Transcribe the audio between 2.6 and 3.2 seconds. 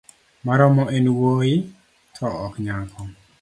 nyako